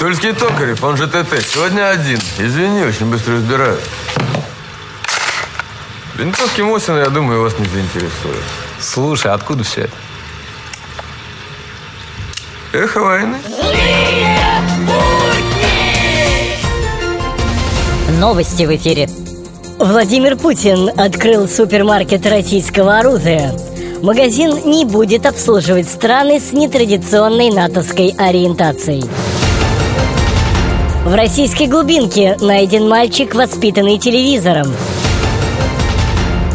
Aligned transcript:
Тульский 0.00 0.32
Токарев, 0.32 0.82
он 0.82 0.96
же 0.96 1.06
ТТ, 1.06 1.42
сегодня 1.46 1.90
один. 1.90 2.18
Извини, 2.38 2.84
очень 2.84 3.10
быстро 3.10 3.34
разбираю. 3.34 3.76
Винтовки 6.14 6.62
Мосина, 6.62 7.00
я 7.00 7.10
думаю, 7.10 7.42
вас 7.42 7.58
не 7.58 7.66
заинтересует. 7.66 8.42
Слушай, 8.80 9.32
откуда 9.32 9.62
все 9.62 9.82
это? 9.82 9.92
Эхо 12.72 13.00
войны. 13.00 13.36
Новости 18.18 18.62
в 18.62 18.74
эфире. 18.76 19.06
Владимир 19.78 20.36
Путин 20.36 20.88
открыл 20.98 21.46
супермаркет 21.46 22.24
российского 22.24 23.00
оружия. 23.00 23.52
Магазин 24.00 24.62
не 24.64 24.86
будет 24.86 25.26
обслуживать 25.26 25.90
страны 25.90 26.40
с 26.40 26.52
нетрадиционной 26.52 27.50
натовской 27.50 28.14
ориентацией. 28.16 29.04
В 31.04 31.14
российской 31.14 31.66
глубинке 31.66 32.36
найден 32.42 32.86
мальчик, 32.86 33.34
воспитанный 33.34 33.98
телевизором. 33.98 34.66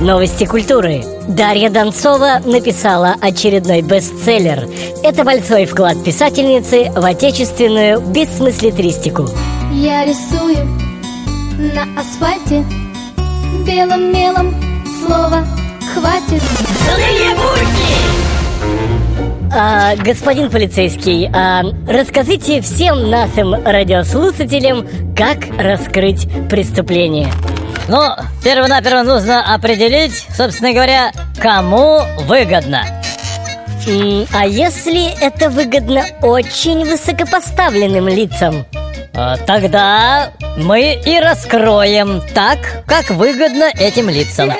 Новости 0.00 0.44
культуры. 0.44 1.02
Дарья 1.26 1.70
Донцова 1.70 2.40
написала 2.44 3.16
очередной 3.20 3.82
бестселлер. 3.82 4.68
Это 5.02 5.24
большой 5.24 5.66
вклад 5.66 6.04
писательницы 6.04 6.88
в 6.94 7.04
отечественную 7.04 8.00
бессмыслетристику. 8.00 9.28
Я 9.72 10.04
рисую 10.04 10.64
на 11.74 12.00
асфальте 12.00 12.64
белым 13.66 14.12
мелом 14.12 14.54
слово 15.04 15.44
хватит. 15.94 16.42
А, 19.60 19.96
господин 19.96 20.50
полицейский, 20.50 21.28
а, 21.34 21.64
расскажите 21.88 22.60
всем 22.60 23.10
нашим 23.10 23.54
радиослушателям, 23.54 24.86
как 25.16 25.38
раскрыть 25.58 26.28
преступление. 26.48 27.26
Ну, 27.88 28.00
перво-наперво 28.44 29.02
нужно 29.02 29.52
определить, 29.52 30.28
собственно 30.36 30.72
говоря, 30.72 31.10
кому 31.40 32.02
выгодно. 32.20 32.84
А 34.32 34.46
если 34.46 35.20
это 35.20 35.50
выгодно 35.50 36.04
очень 36.22 36.84
высокопоставленным 36.84 38.06
лицам? 38.06 38.64
А, 39.12 39.38
Тогда 39.38 40.30
мы 40.56 41.02
и 41.04 41.18
раскроем 41.18 42.22
так, 42.32 42.84
как 42.86 43.10
выгодно 43.10 43.72
этим 43.76 44.08
лицам. 44.08 44.52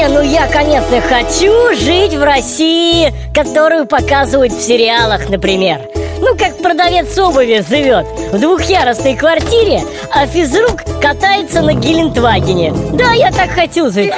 Не, 0.00 0.08
ну 0.08 0.22
я, 0.22 0.46
конечно, 0.46 0.98
хочу 1.02 1.74
жить 1.74 2.14
в 2.14 2.24
России, 2.24 3.12
которую 3.34 3.84
показывают 3.84 4.50
в 4.50 4.62
сериалах, 4.62 5.28
например. 5.28 5.78
Ну, 6.20 6.34
как 6.38 6.56
продавец 6.56 7.18
обуви 7.18 7.62
живет 7.68 8.06
в 8.32 8.40
двухъярусной 8.40 9.14
квартире, 9.14 9.82
а 10.10 10.26
физрук 10.26 10.84
катается 11.02 11.60
на 11.60 11.74
Гелендвагене. 11.74 12.72
Да, 12.94 13.12
я 13.12 13.30
так 13.30 13.50
хочу 13.50 13.90
жить. 13.90 14.10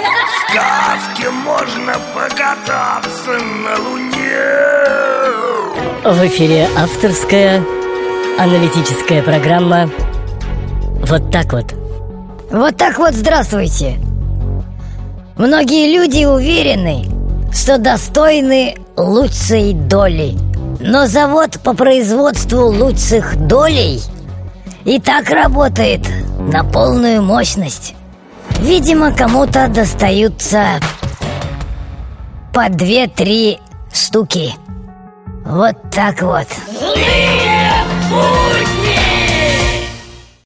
сказке 0.49 1.29
можно 1.31 1.95
покататься 2.15 3.33
на 3.33 3.77
Луне. 3.83 4.39
В 6.05 6.27
эфире 6.29 6.69
авторская 6.77 7.61
аналитическая 8.39 9.21
программа 9.21 9.91
«Вот 11.09 11.33
так 11.33 11.53
вот». 11.53 11.75
Вот 12.53 12.77
так 12.77 12.99
вот 12.99 13.15
здравствуйте. 13.15 13.99
Многие 15.37 15.95
люди 15.95 16.25
уверены, 16.25 17.07
что 17.53 17.79
достойны 17.79 18.77
лучшей 18.97 19.73
доли. 19.73 20.37
Но 20.81 21.07
завод 21.07 21.59
по 21.63 21.75
производству 21.75 22.67
лучших 22.67 23.37
долей 23.47 24.01
и 24.85 25.01
так 25.01 25.31
работает 25.31 26.01
на 26.39 26.65
полную 26.65 27.23
мощность. 27.23 27.95
Видимо, 28.59 29.13
кому-то 29.13 29.69
достаются 29.69 30.81
по 32.53 32.69
две-три 32.69 33.59
штуки. 33.93 34.55
Вот 35.45 35.77
так 35.91 36.21
вот. 36.23 36.47
Злые 36.79 37.73